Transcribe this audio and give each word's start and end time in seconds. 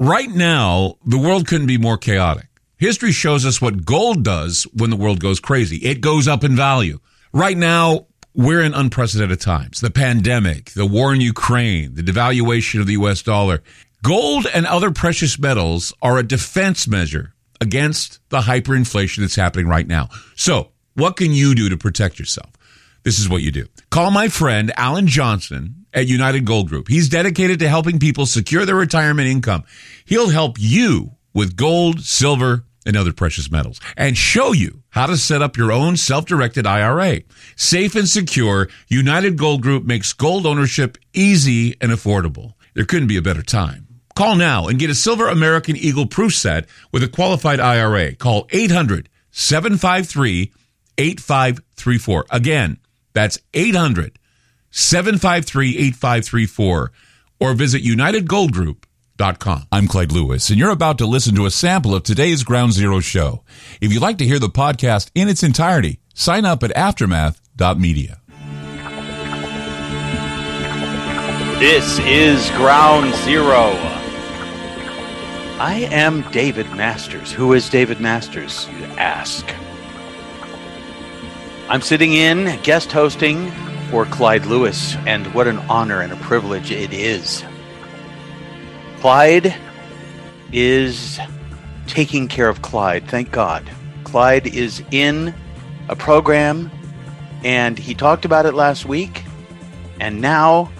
Right 0.00 0.30
now, 0.30 0.94
the 1.04 1.18
world 1.18 1.48
couldn't 1.48 1.66
be 1.66 1.76
more 1.76 1.98
chaotic. 1.98 2.46
History 2.76 3.10
shows 3.10 3.44
us 3.44 3.60
what 3.60 3.84
gold 3.84 4.22
does 4.22 4.62
when 4.72 4.90
the 4.90 4.96
world 4.96 5.18
goes 5.18 5.40
crazy. 5.40 5.78
It 5.78 6.00
goes 6.00 6.28
up 6.28 6.44
in 6.44 6.54
value. 6.54 7.00
Right 7.32 7.56
now, 7.56 8.06
we're 8.32 8.60
in 8.60 8.74
unprecedented 8.74 9.40
times. 9.40 9.80
The 9.80 9.90
pandemic, 9.90 10.70
the 10.70 10.86
war 10.86 11.12
in 11.12 11.20
Ukraine, 11.20 11.96
the 11.96 12.02
devaluation 12.02 12.78
of 12.78 12.86
the 12.86 12.92
US 12.92 13.22
dollar. 13.22 13.60
Gold 14.04 14.46
and 14.54 14.66
other 14.66 14.92
precious 14.92 15.36
metals 15.36 15.92
are 16.00 16.16
a 16.16 16.22
defense 16.22 16.86
measure 16.86 17.34
against 17.60 18.20
the 18.28 18.42
hyperinflation 18.42 19.18
that's 19.22 19.34
happening 19.34 19.66
right 19.66 19.88
now. 19.88 20.10
So, 20.36 20.70
what 20.94 21.16
can 21.16 21.32
you 21.32 21.56
do 21.56 21.68
to 21.70 21.76
protect 21.76 22.20
yourself? 22.20 22.52
This 23.02 23.18
is 23.18 23.28
what 23.28 23.42
you 23.42 23.50
do. 23.50 23.66
Call 23.90 24.12
my 24.12 24.28
friend 24.28 24.72
Alan 24.76 25.08
Johnson 25.08 25.77
at 25.98 26.06
United 26.06 26.44
Gold 26.44 26.68
Group. 26.68 26.88
He's 26.88 27.08
dedicated 27.08 27.58
to 27.58 27.68
helping 27.68 27.98
people 27.98 28.24
secure 28.24 28.64
their 28.64 28.76
retirement 28.76 29.28
income. 29.28 29.64
He'll 30.04 30.28
help 30.28 30.56
you 30.58 31.16
with 31.34 31.56
gold, 31.56 32.02
silver, 32.02 32.64
and 32.86 32.96
other 32.96 33.12
precious 33.12 33.50
metals 33.50 33.80
and 33.96 34.16
show 34.16 34.52
you 34.52 34.82
how 34.90 35.06
to 35.06 35.16
set 35.16 35.42
up 35.42 35.56
your 35.56 35.72
own 35.72 35.96
self-directed 35.96 36.66
IRA. 36.66 37.20
Safe 37.56 37.96
and 37.96 38.08
secure, 38.08 38.68
United 38.86 39.36
Gold 39.36 39.60
Group 39.60 39.84
makes 39.84 40.12
gold 40.12 40.46
ownership 40.46 40.96
easy 41.12 41.76
and 41.80 41.92
affordable. 41.92 42.54
There 42.74 42.86
couldn't 42.86 43.08
be 43.08 43.18
a 43.18 43.22
better 43.22 43.42
time. 43.42 43.88
Call 44.14 44.36
now 44.36 44.68
and 44.68 44.78
get 44.78 44.90
a 44.90 44.94
Silver 44.94 45.28
American 45.28 45.76
Eagle 45.76 46.06
proof 46.06 46.34
set 46.34 46.66
with 46.92 47.02
a 47.02 47.08
qualified 47.08 47.60
IRA. 47.60 48.14
Call 48.14 48.46
800 48.50 49.08
753 49.32 50.52
8534. 50.96 52.26
Again, 52.30 52.78
that's 53.12 53.38
800 53.52 54.18
753 54.78 55.76
8534 55.76 56.92
or 57.40 57.54
visit 57.54 57.82
UnitedGoldGroup.com. 57.82 59.66
I'm 59.72 59.88
Clyde 59.88 60.12
Lewis, 60.12 60.50
and 60.50 60.58
you're 60.58 60.70
about 60.70 60.98
to 60.98 61.06
listen 61.06 61.34
to 61.34 61.46
a 61.46 61.50
sample 61.50 61.94
of 61.96 62.04
today's 62.04 62.44
Ground 62.44 62.72
Zero 62.72 63.00
show. 63.00 63.42
If 63.80 63.92
you'd 63.92 64.02
like 64.02 64.18
to 64.18 64.24
hear 64.24 64.38
the 64.38 64.48
podcast 64.48 65.10
in 65.16 65.28
its 65.28 65.42
entirety, 65.42 65.98
sign 66.14 66.44
up 66.44 66.62
at 66.62 66.70
aftermath.media. 66.70 68.20
This 71.58 71.98
is 72.00 72.48
Ground 72.50 73.12
Zero. 73.24 73.72
I 75.60 75.88
am 75.90 76.22
David 76.30 76.70
Masters. 76.76 77.32
Who 77.32 77.52
is 77.52 77.68
David 77.68 78.00
Masters, 78.00 78.68
you 78.78 78.84
ask? 78.96 79.44
I'm 81.68 81.82
sitting 81.82 82.12
in 82.12 82.60
guest 82.62 82.92
hosting 82.92 83.50
for 83.90 84.04
Clyde 84.04 84.46
Lewis, 84.46 84.96
and 85.06 85.26
what 85.34 85.46
an 85.46 85.58
honor 85.68 86.00
and 86.00 86.12
a 86.12 86.16
privilege 86.16 86.70
it 86.70 86.92
is. 86.92 87.44
Clyde 89.00 89.54
is 90.52 91.18
taking 91.86 92.28
care 92.28 92.48
of 92.48 92.62
Clyde, 92.62 93.08
thank 93.08 93.30
God. 93.30 93.68
Clyde 94.04 94.46
is 94.46 94.82
in 94.90 95.34
a 95.88 95.96
program, 95.96 96.70
and 97.44 97.78
he 97.78 97.94
talked 97.94 98.24
about 98.24 98.46
it 98.46 98.54
last 98.54 98.84
week, 98.84 99.24
and 100.00 100.20
now 100.20 100.70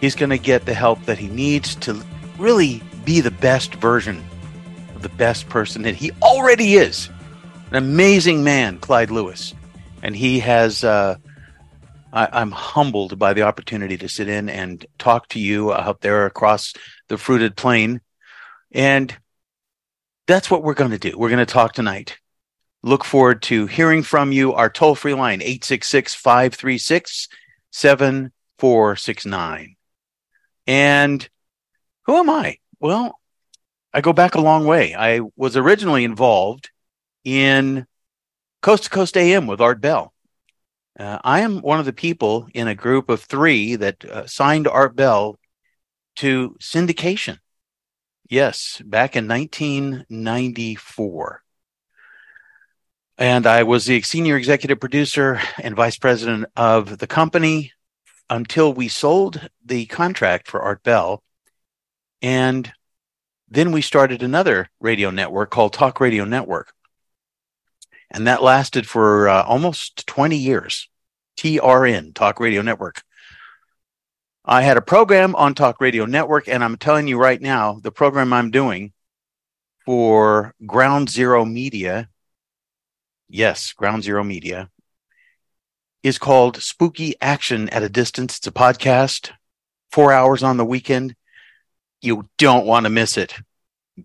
he's 0.00 0.14
going 0.14 0.30
to 0.30 0.38
get 0.38 0.66
the 0.66 0.74
help 0.74 1.02
that 1.04 1.18
he 1.18 1.28
needs 1.28 1.74
to 1.76 2.02
really 2.38 2.82
be 3.04 3.20
the 3.20 3.30
best 3.30 3.74
version 3.76 4.22
of 4.94 5.02
the 5.02 5.08
best 5.10 5.48
person 5.48 5.82
that 5.82 5.94
he 5.94 6.10
already 6.22 6.74
is. 6.74 7.08
An 7.70 7.76
amazing 7.76 8.44
man, 8.44 8.78
Clyde 8.78 9.10
Lewis. 9.10 9.54
And 10.02 10.14
he 10.14 10.40
has, 10.40 10.84
uh, 10.84 11.16
I, 12.14 12.42
am 12.42 12.52
humbled 12.52 13.18
by 13.18 13.34
the 13.34 13.42
opportunity 13.42 13.98
to 13.98 14.08
sit 14.08 14.28
in 14.28 14.48
and 14.48 14.86
talk 14.98 15.26
to 15.30 15.40
you 15.40 15.74
out 15.74 16.00
there 16.00 16.26
across 16.26 16.72
the 17.08 17.18
fruited 17.18 17.56
plain. 17.56 18.00
And 18.70 19.16
that's 20.28 20.48
what 20.48 20.62
we're 20.62 20.74
going 20.74 20.92
to 20.92 20.98
do. 20.98 21.18
We're 21.18 21.30
going 21.30 21.44
to 21.44 21.52
talk 21.52 21.72
tonight. 21.72 22.16
Look 22.84 23.04
forward 23.04 23.42
to 23.42 23.66
hearing 23.66 24.04
from 24.04 24.30
you. 24.30 24.52
Our 24.52 24.70
toll 24.70 24.94
free 24.94 25.14
line, 25.14 25.42
866 25.42 26.14
536 26.14 27.26
7469. 27.72 29.74
And 30.68 31.28
who 32.04 32.16
am 32.16 32.30
I? 32.30 32.58
Well, 32.78 33.18
I 33.92 34.00
go 34.00 34.12
back 34.12 34.36
a 34.36 34.40
long 34.40 34.66
way. 34.66 34.94
I 34.94 35.22
was 35.34 35.56
originally 35.56 36.04
involved 36.04 36.70
in 37.24 37.88
Coast 38.62 38.84
to 38.84 38.90
Coast 38.90 39.16
AM 39.16 39.48
with 39.48 39.60
Art 39.60 39.80
Bell. 39.80 40.13
Uh, 40.98 41.18
I 41.24 41.40
am 41.40 41.60
one 41.60 41.80
of 41.80 41.86
the 41.86 41.92
people 41.92 42.48
in 42.54 42.68
a 42.68 42.74
group 42.74 43.08
of 43.08 43.22
three 43.22 43.76
that 43.76 44.04
uh, 44.04 44.26
signed 44.26 44.68
Art 44.68 44.94
Bell 44.94 45.38
to 46.16 46.56
syndication. 46.60 47.38
Yes, 48.28 48.82
back 48.84 49.16
in 49.16 49.26
1994. 49.28 51.40
And 53.16 53.46
I 53.46 53.62
was 53.62 53.86
the 53.86 54.02
senior 54.02 54.36
executive 54.36 54.80
producer 54.80 55.40
and 55.58 55.76
vice 55.76 55.98
president 55.98 56.46
of 56.56 56.98
the 56.98 57.06
company 57.06 57.72
until 58.30 58.72
we 58.72 58.88
sold 58.88 59.48
the 59.64 59.86
contract 59.86 60.48
for 60.48 60.62
Art 60.62 60.82
Bell 60.82 61.22
and 62.22 62.72
then 63.48 63.70
we 63.70 63.82
started 63.82 64.22
another 64.22 64.70
radio 64.80 65.10
network 65.10 65.50
called 65.50 65.74
Talk 65.74 66.00
Radio 66.00 66.24
Network. 66.24 66.72
And 68.14 68.28
that 68.28 68.44
lasted 68.44 68.86
for 68.86 69.28
uh, 69.28 69.42
almost 69.42 70.06
20 70.06 70.36
years. 70.36 70.88
TRN, 71.36 72.14
Talk 72.14 72.38
Radio 72.38 72.62
Network. 72.62 73.02
I 74.44 74.62
had 74.62 74.76
a 74.76 74.82
program 74.82 75.34
on 75.34 75.54
Talk 75.54 75.80
Radio 75.80 76.04
Network, 76.04 76.46
and 76.46 76.62
I'm 76.62 76.76
telling 76.76 77.08
you 77.08 77.18
right 77.18 77.40
now, 77.42 77.80
the 77.82 77.90
program 77.90 78.32
I'm 78.32 78.52
doing 78.52 78.92
for 79.84 80.54
Ground 80.64 81.10
Zero 81.10 81.44
Media, 81.44 82.08
yes, 83.28 83.72
Ground 83.72 84.04
Zero 84.04 84.22
Media, 84.22 84.70
is 86.04 86.16
called 86.16 86.62
Spooky 86.62 87.16
Action 87.20 87.68
at 87.70 87.82
a 87.82 87.88
Distance. 87.88 88.38
It's 88.38 88.46
a 88.46 88.52
podcast, 88.52 89.32
four 89.90 90.12
hours 90.12 90.44
on 90.44 90.56
the 90.56 90.64
weekend. 90.64 91.16
You 92.00 92.28
don't 92.38 92.64
want 92.64 92.84
to 92.84 92.90
miss 92.90 93.16
it. 93.16 93.34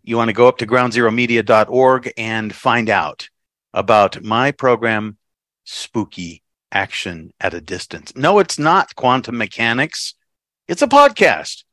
You 0.02 0.18
want 0.18 0.30
to 0.30 0.34
go 0.34 0.47
up 0.47 0.58
to 0.58 0.66
groundzeromedia.org 0.66 2.12
and 2.18 2.56
find 2.56 2.90
out 2.90 3.30
about 3.74 4.24
my 4.24 4.52
program, 4.52 5.18
Spooky 5.63 6.44
Action 6.72 7.31
at 7.40 7.53
a 7.53 7.62
Distance. 7.62 8.16
No, 8.16 8.40
it's 8.40 8.59
not 8.59 8.96
quantum 8.96 9.38
mechanics. 9.38 10.16
It's 10.68 10.81
a 10.81 10.88
podcast. 10.88 11.63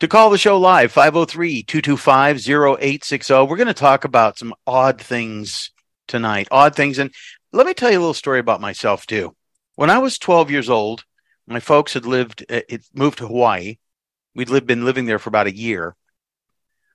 To 0.00 0.08
call 0.08 0.30
the 0.30 0.38
show 0.38 0.58
live, 0.58 0.92
503 0.92 1.64
225 1.64 2.48
0860. 2.48 3.34
We're 3.34 3.56
going 3.56 3.66
to 3.66 3.74
talk 3.74 4.04
about 4.04 4.38
some 4.38 4.54
odd 4.66 5.00
things 5.00 5.70
tonight. 6.06 6.48
Odd 6.50 6.76
things. 6.76 6.98
And 6.98 7.12
let 7.52 7.66
me 7.66 7.74
tell 7.74 7.90
you 7.90 7.98
a 7.98 8.00
little 8.00 8.14
story 8.14 8.38
about 8.38 8.60
myself, 8.60 9.06
too. 9.06 9.34
When 9.74 9.90
I 9.90 9.98
was 9.98 10.18
12 10.18 10.50
years 10.50 10.70
old, 10.70 11.04
my 11.46 11.60
folks 11.60 11.94
had 11.94 12.06
lived, 12.06 12.44
eh, 12.48 12.62
it 12.68 12.86
moved 12.94 13.18
to 13.18 13.26
Hawaii. 13.26 13.78
We'd 14.34 14.50
lived, 14.50 14.66
been 14.66 14.84
living 14.84 15.06
there 15.06 15.18
for 15.18 15.30
about 15.30 15.46
a 15.46 15.56
year. 15.56 15.96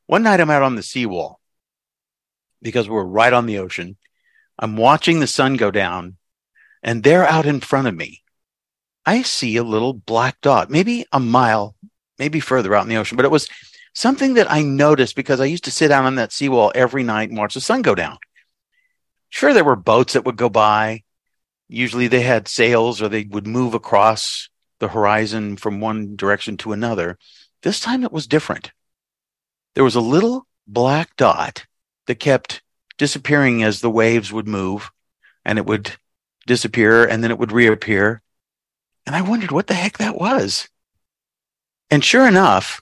One 0.06 0.24
night 0.24 0.40
I'm 0.40 0.50
out 0.50 0.64
on 0.64 0.76
the 0.76 0.84
seawall 0.84 1.40
because 2.64 2.90
we're 2.90 3.04
right 3.04 3.34
on 3.34 3.46
the 3.46 3.60
ocean. 3.60 3.98
I'm 4.58 4.78
watching 4.78 5.20
the 5.20 5.28
sun 5.28 5.58
go 5.58 5.70
down, 5.70 6.18
and 6.82 7.04
there 7.04 7.28
out 7.28 7.46
in 7.46 7.60
front 7.60 7.88
of 7.88 7.96
me, 7.96 8.24
I 9.06 9.22
see 9.22 9.58
a 9.58 9.64
little 9.64 9.94
black 9.94 10.42
dot, 10.42 10.70
maybe 10.70 11.06
a 11.12 11.20
mile, 11.20 11.76
maybe 12.18 12.40
further 12.40 12.74
out 12.74 12.84
in 12.84 12.90
the 12.90 12.98
ocean, 12.98 13.18
but 13.18 13.26
it 13.26 13.32
was 13.32 13.50
something 13.94 14.36
that 14.36 14.52
I 14.52 14.62
noticed 14.62 15.16
because 15.16 15.40
I 15.40 15.46
used 15.46 15.66
to 15.66 15.72
sit 15.72 15.90
down 15.90 16.06
on 16.06 16.16
that 16.16 16.32
seawall 16.32 16.72
every 16.74 17.04
night 17.04 17.30
and 17.30 17.38
watch 17.38 17.54
the 17.54 17.62
sun 17.62 17.82
go 17.82 17.94
down. 17.94 18.18
Sure, 19.30 19.54
there 19.54 19.64
were 19.64 19.76
boats 19.76 20.14
that 20.14 20.26
would 20.26 20.38
go 20.38 20.50
by. 20.50 21.04
Usually 21.68 22.08
they 22.08 22.22
had 22.22 22.48
sails 22.48 23.02
or 23.02 23.10
they 23.10 23.24
would 23.24 23.48
move 23.48 23.74
across 23.74 24.50
the 24.80 24.88
horizon 24.88 25.58
from 25.58 25.80
one 25.80 26.16
direction 26.16 26.58
to 26.58 26.72
another. 26.72 27.18
This 27.62 27.80
time 27.80 28.04
it 28.04 28.12
was 28.12 28.28
different. 28.28 28.72
There 29.76 29.84
was 29.84 29.96
a 29.96 30.02
little 30.02 30.46
black 30.68 31.16
dot 31.16 31.66
that 32.08 32.20
kept 32.20 32.62
disappearing 32.98 33.64
as 33.64 33.82
the 33.82 33.90
waves 33.90 34.32
would 34.32 34.48
move 34.48 34.92
and 35.46 35.58
it 35.58 35.66
would 35.66 35.92
disappear 36.46 37.06
and 37.06 37.24
then 37.24 37.32
it 37.32 37.40
would 37.40 37.52
reappear. 37.52 38.22
And 39.06 39.16
I 39.16 39.22
wondered 39.22 39.52
what 39.52 39.68
the 39.68 39.74
heck 39.74 39.98
that 39.98 40.16
was. 40.16 40.70
And 41.90 42.04
sure 42.04 42.28
enough, 42.28 42.82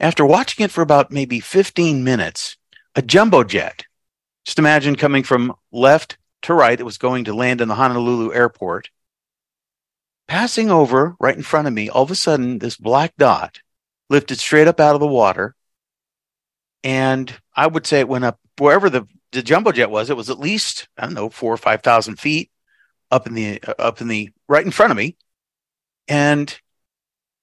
after 0.00 0.24
watching 0.24 0.64
it 0.64 0.70
for 0.70 0.82
about 0.82 1.12
maybe 1.12 1.40
15 1.40 2.02
minutes, 2.02 2.56
a 2.94 3.02
jumbo 3.02 3.44
jet, 3.44 3.84
just 4.44 4.58
imagine 4.58 4.96
coming 4.96 5.22
from 5.22 5.54
left 5.70 6.18
to 6.42 6.54
right, 6.54 6.78
it 6.78 6.84
was 6.84 6.98
going 6.98 7.24
to 7.24 7.34
land 7.34 7.60
in 7.60 7.68
the 7.68 7.76
Honolulu 7.76 8.32
airport 8.32 8.90
passing 10.32 10.70
over 10.70 11.14
right 11.20 11.36
in 11.36 11.42
front 11.42 11.68
of 11.68 11.74
me, 11.74 11.90
all 11.90 12.04
of 12.04 12.10
a 12.10 12.14
sudden, 12.14 12.58
this 12.58 12.76
black 12.76 13.14
dot 13.18 13.60
lifted 14.08 14.38
straight 14.38 14.66
up 14.66 14.80
out 14.80 14.94
of 14.94 15.00
the 15.00 15.06
water. 15.06 15.54
And 16.84 17.32
I 17.54 17.66
would 17.66 17.86
say 17.86 18.00
it 18.00 18.08
went 18.08 18.24
up 18.24 18.38
wherever 18.58 18.90
the, 18.90 19.06
the 19.32 19.42
jumbo 19.42 19.72
jet 19.72 19.90
was. 19.90 20.10
It 20.10 20.16
was 20.16 20.30
at 20.30 20.38
least, 20.38 20.88
I 20.96 21.04
don't 21.04 21.14
know, 21.14 21.30
four 21.30 21.52
or 21.52 21.58
5,000 21.58 22.16
feet 22.16 22.50
up 23.10 23.26
in 23.26 23.34
the, 23.34 23.62
uh, 23.62 23.74
up 23.78 24.00
in 24.00 24.08
the, 24.08 24.30
right 24.48 24.64
in 24.64 24.72
front 24.72 24.90
of 24.90 24.96
me. 24.96 25.16
And 26.08 26.54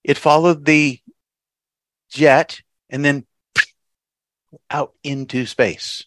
it 0.03 0.17
followed 0.17 0.65
the 0.65 0.99
jet 2.09 2.61
and 2.89 3.05
then 3.05 3.25
out 4.69 4.93
into 5.03 5.45
space. 5.45 6.05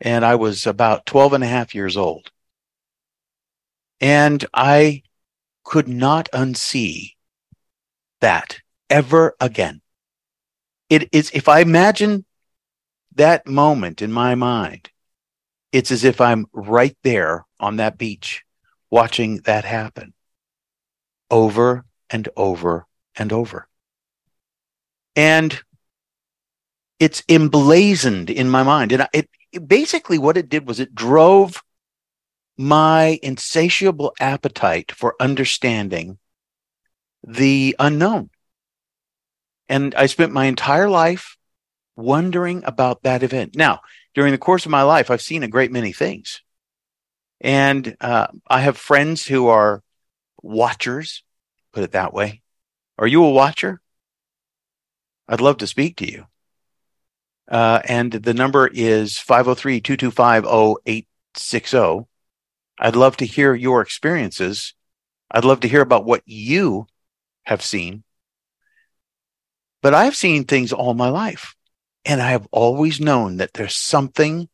And 0.00 0.24
I 0.24 0.34
was 0.34 0.66
about 0.66 1.06
12 1.06 1.34
and 1.34 1.44
a 1.44 1.48
half 1.48 1.74
years 1.74 1.96
old. 1.96 2.30
And 4.00 4.44
I 4.52 5.02
could 5.64 5.88
not 5.88 6.28
unsee 6.32 7.12
that 8.20 8.60
ever 8.90 9.34
again. 9.40 9.80
It 10.94 11.08
is, 11.10 11.32
if 11.34 11.48
I 11.48 11.58
imagine 11.58 12.24
that 13.16 13.48
moment 13.48 14.00
in 14.00 14.12
my 14.12 14.36
mind, 14.36 14.90
it's 15.72 15.90
as 15.90 16.04
if 16.04 16.20
I'm 16.20 16.46
right 16.52 16.96
there 17.02 17.44
on 17.58 17.78
that 17.78 17.98
beach 17.98 18.44
watching 18.90 19.38
that 19.38 19.64
happen 19.64 20.14
over 21.32 21.84
and 22.10 22.28
over 22.36 22.86
and 23.16 23.32
over. 23.32 23.66
And 25.16 25.60
it's 27.00 27.24
emblazoned 27.28 28.30
in 28.30 28.48
my 28.48 28.62
mind. 28.62 28.92
And 28.92 29.08
it, 29.12 29.28
it 29.50 29.66
basically 29.66 30.18
what 30.18 30.36
it 30.36 30.48
did 30.48 30.64
was 30.64 30.78
it 30.78 30.94
drove 30.94 31.60
my 32.56 33.18
insatiable 33.20 34.14
appetite 34.20 34.92
for 34.92 35.16
understanding 35.18 36.18
the 37.26 37.74
unknown. 37.80 38.30
And 39.68 39.94
I 39.94 40.06
spent 40.06 40.32
my 40.32 40.46
entire 40.46 40.88
life 40.88 41.36
wondering 41.96 42.62
about 42.64 43.02
that 43.02 43.22
event. 43.22 43.56
Now, 43.56 43.80
during 44.14 44.32
the 44.32 44.38
course 44.38 44.64
of 44.64 44.70
my 44.70 44.82
life, 44.82 45.10
I've 45.10 45.22
seen 45.22 45.42
a 45.42 45.48
great 45.48 45.72
many 45.72 45.92
things. 45.92 46.42
And 47.40 47.96
uh, 48.00 48.28
I 48.48 48.60
have 48.60 48.76
friends 48.76 49.26
who 49.26 49.48
are 49.48 49.82
watchers, 50.42 51.22
put 51.72 51.84
it 51.84 51.92
that 51.92 52.14
way. 52.14 52.42
Are 52.98 53.06
you 53.06 53.24
a 53.24 53.30
watcher? 53.30 53.80
I'd 55.28 55.40
love 55.40 55.58
to 55.58 55.66
speak 55.66 55.96
to 55.96 56.10
you. 56.10 56.26
Uh, 57.48 57.80
and 57.84 58.12
the 58.12 58.34
number 58.34 58.66
is 58.72 59.18
503 59.18 59.80
225 59.80 60.44
0860. 60.44 62.06
I'd 62.78 62.96
love 62.96 63.16
to 63.18 63.26
hear 63.26 63.54
your 63.54 63.82
experiences. 63.82 64.74
I'd 65.30 65.44
love 65.44 65.60
to 65.60 65.68
hear 65.68 65.82
about 65.82 66.04
what 66.04 66.22
you 66.26 66.86
have 67.44 67.62
seen. 67.62 68.03
But 69.84 69.92
I've 69.92 70.16
seen 70.16 70.44
things 70.44 70.72
all 70.72 70.94
my 70.94 71.10
life. 71.10 71.54
And 72.06 72.22
I 72.22 72.30
have 72.30 72.48
always 72.50 73.02
known 73.02 73.36
that 73.36 73.52
there's 73.52 73.76
something 73.76 74.48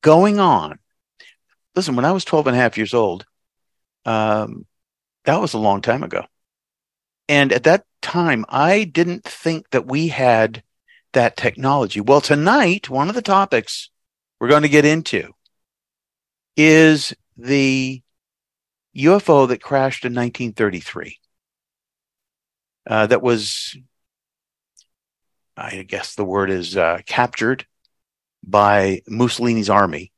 going 0.00 0.40
on. 0.40 0.78
Listen, 1.74 1.94
when 1.94 2.06
I 2.06 2.12
was 2.12 2.24
12 2.24 2.46
and 2.46 2.56
a 2.56 2.58
half 2.58 2.78
years 2.78 2.94
old, 2.94 3.26
um, 4.06 4.64
that 5.26 5.42
was 5.42 5.52
a 5.52 5.58
long 5.58 5.82
time 5.82 6.02
ago. 6.02 6.24
And 7.28 7.52
at 7.52 7.64
that 7.64 7.84
time, 8.00 8.46
I 8.48 8.84
didn't 8.84 9.24
think 9.24 9.68
that 9.72 9.86
we 9.86 10.08
had 10.08 10.62
that 11.12 11.36
technology. 11.36 12.00
Well, 12.00 12.22
tonight, 12.22 12.88
one 12.88 13.10
of 13.10 13.14
the 13.14 13.20
topics 13.20 13.90
we're 14.40 14.48
going 14.48 14.62
to 14.62 14.70
get 14.70 14.86
into 14.86 15.34
is 16.56 17.12
the 17.36 18.00
UFO 18.96 19.48
that 19.48 19.62
crashed 19.62 20.06
in 20.06 20.14
1933. 20.14 21.18
Uh, 22.86 23.06
that 23.08 23.20
was, 23.20 23.76
I 25.56 25.82
guess 25.82 26.14
the 26.14 26.24
word 26.24 26.50
is 26.50 26.76
uh, 26.76 27.00
captured 27.06 27.66
by 28.46 29.02
Mussolini's 29.08 29.70
army. 29.70 30.12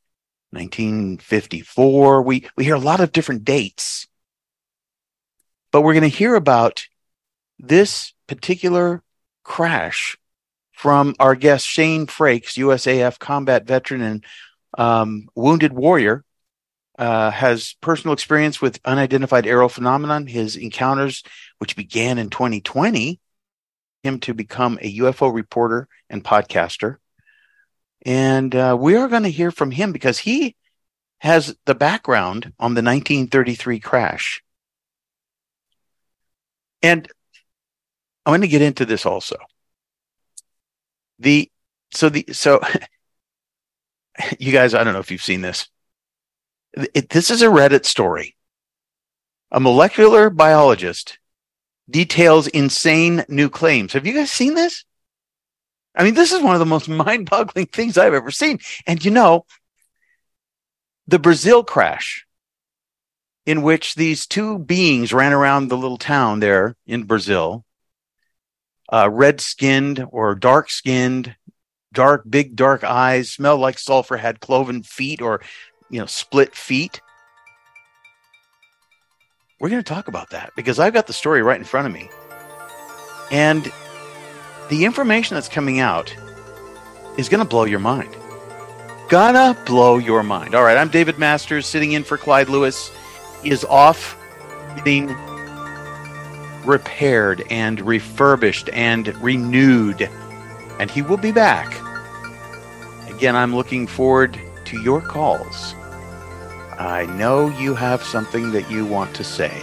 1954. 0.51 2.23
We 2.23 2.49
we 2.57 2.65
hear 2.65 2.75
a 2.75 2.81
lot 2.81 3.01
of 3.01 3.13
different 3.13 3.45
dates. 3.45 4.07
But 5.71 5.83
we're 5.83 5.93
going 5.93 6.11
to 6.11 6.17
hear 6.17 6.35
about 6.35 6.87
this 7.59 8.15
particular 8.29 9.03
crash 9.43 10.17
from 10.73 11.17
our 11.19 11.35
guest 11.35 11.67
Shane 11.67 12.07
Frakes, 12.07 12.57
USAF 12.57 13.19
combat 13.19 13.67
veteran 13.67 14.03
and 14.03 14.25
um, 14.77 15.29
wounded 15.35 15.73
warrior, 15.73 16.25
uh, 16.99 17.31
has 17.31 17.75
personal 17.81 18.13
experience 18.13 18.61
with 18.61 18.81
unidentified 18.85 19.47
aerial 19.47 19.69
phenomenon. 19.69 20.27
His 20.27 20.57
encounters, 20.57 21.25
which 21.59 21.75
began 21.75 22.19
in 22.19 22.31
2020, 22.31 23.19
him 24.03 24.21
to 24.21 24.35
become 24.35 24.79
a 24.81 24.99
UFO 24.99 25.35
reporter 25.35 25.89
and 26.09 26.25
podcaster. 26.25 26.97
And 28.05 28.55
uh, 28.55 28.77
we 28.79 28.97
are 28.97 29.09
going 29.09 29.25
to 29.25 29.29
hear 29.29 29.51
from 29.51 29.71
him 29.71 29.93
because 29.93 30.19
he 30.19 30.55
has 31.19 31.57
the 31.67 31.75
background 31.75 32.53
on 32.59 32.75
the 32.75 32.83
1933 32.83 33.81
crash. 33.81 34.43
And 36.83 37.09
I'm 38.29 38.41
going 38.41 38.43
to 38.43 38.49
get 38.49 38.63
into 38.63 38.85
this 38.85 39.07
also. 39.07 39.37
The 41.19 41.51
so 41.93 42.09
the 42.09 42.27
so 42.33 42.61
you 44.39 44.53
guys, 44.53 44.75
I 44.75 44.85
don't 44.85 44.93
know 44.93 45.01
if 45.01 45.11
you've 45.11 45.23
seen 45.23 45.41
this 45.41 45.69
it, 46.75 47.11
this 47.11 47.31
is 47.31 47.43
a 47.43 47.47
Reddit 47.47 47.85
story. 47.85 48.37
A 49.51 49.61
molecular 49.61 50.31
biologist 50.31 51.19
details 51.89 52.47
insane 52.49 53.25
new 53.29 53.49
claims. 53.49 53.95
Have 53.95 54.07
you 54.07 54.13
guys 54.13 54.31
seen 54.31 54.55
this? 54.55 54.85
I 55.95 56.05
mean, 56.05 56.15
this 56.15 56.33
is 56.33 56.43
one 56.43 56.55
of 56.55 56.61
the 56.61 56.67
most 56.67 56.89
mind 56.89 57.31
boggling 57.31 57.67
things 57.67 57.97
I've 57.97 58.15
ever 58.15 58.31
seen. 58.31 58.59
And 58.87 59.03
you 59.05 59.11
know, 59.11 59.47
the 61.07 61.19
Brazil 61.19 61.65
crash, 61.65 62.27
in 63.47 63.63
which 63.63 63.95
these 63.95 64.27
two 64.27 64.59
beings 64.59 65.13
ran 65.13 65.33
around 65.33 65.69
the 65.69 65.77
little 65.77 65.97
town 65.97 66.41
there 66.41 66.77
in 66.87 67.05
Brazil, 67.05 67.65
uh, 68.91 69.09
red 69.11 69.41
skinned 69.41 70.05
or 70.11 70.35
dark 70.35 70.71
skinned, 70.71 71.35
dark, 71.93 72.25
big, 72.29 72.57
dark 72.57 72.85
eyes, 72.85 73.31
smelled 73.31 73.61
like 73.61 73.79
sulfur, 73.79 74.17
had 74.17 74.41
cloven 74.41 74.83
feet 74.83 75.21
or 75.21 75.41
you 75.91 76.01
know, 76.01 76.07
split 76.07 76.55
feet. 76.55 77.01
We're 79.61 79.71
going 79.71 79.83
to 79.83 79.89
talk 79.89 80.09
about 80.09 80.31
that 80.31 80.53
because 80.57 80.79
I've 80.79 80.95
got 80.95 81.07
the 81.07 81.13
story 81.13 81.43
right 81.43 81.59
in 81.59 81.65
front 81.65 81.87
of 81.87 81.93
me. 81.93 82.09
And 83.31 83.71
the 84.71 84.85
information 84.85 85.35
that's 85.35 85.49
coming 85.49 85.81
out 85.81 86.15
is 87.17 87.29
going 87.29 87.41
to 87.41 87.49
blow 87.49 87.65
your 87.65 87.81
mind. 87.81 88.15
Gonna 89.09 89.57
blow 89.65 89.97
your 89.97 90.23
mind. 90.23 90.55
All 90.55 90.63
right, 90.63 90.77
I'm 90.77 90.91
David 90.91 91.19
Masters 91.19 91.65
sitting 91.65 91.93
in 91.93 92.05
for 92.05 92.19
Clyde 92.19 92.51
Lewis. 92.51 92.91
He 93.43 93.51
is 93.51 93.65
off 93.65 94.19
getting 94.77 95.17
repaired 96.69 97.43
and 97.51 97.81
refurbished 97.81 98.71
and 98.73 99.09
renewed, 99.23 100.09
and 100.79 100.91
he 100.91 101.03
will 101.03 101.17
be 101.17 101.33
back. 101.33 101.75
Again, 103.09 103.35
I'm 103.35 103.57
looking 103.57 103.87
forward 103.87 104.39
to 104.67 104.79
your 104.83 105.01
calls. 105.01 105.75
I 106.79 107.07
know 107.17 107.49
you 107.59 107.75
have 107.75 108.03
something 108.05 108.53
that 108.53 108.71
you 108.71 108.85
want 108.87 109.17
to 109.17 109.25
say. 109.25 109.61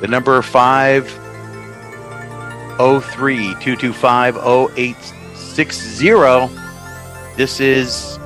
The 0.00 0.08
number 0.08 0.42
503 0.42 3.36
225 3.60 4.36
0860. 4.36 6.08
This 7.36 7.60
is 7.60 8.18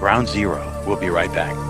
Ground 0.00 0.26
Zero. 0.26 0.66
We'll 0.86 0.96
be 0.96 1.10
right 1.10 1.32
back. 1.32 1.69